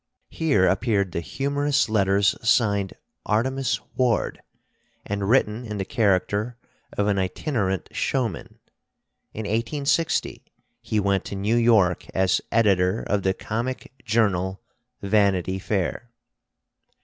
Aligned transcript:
Here 0.31 0.65
appeared 0.67 1.11
the 1.11 1.19
humorous 1.19 1.87
letters 1.87 2.35
signed 2.41 2.95
"Artemus 3.23 3.79
Ward" 3.95 4.41
and 5.05 5.29
written 5.29 5.63
in 5.63 5.77
the 5.77 5.85
character 5.85 6.57
of 6.97 7.05
an 7.05 7.19
itinerant 7.19 7.87
showman. 7.91 8.57
In 9.35 9.41
1860 9.41 10.43
he 10.81 10.99
went 10.99 11.23
to 11.25 11.35
New 11.35 11.55
York 11.55 12.07
as 12.15 12.41
editor 12.51 13.03
of 13.03 13.21
the 13.21 13.35
comic 13.35 13.93
journal 14.03 14.59
Vanity 15.03 15.59
Fair. 15.59 16.09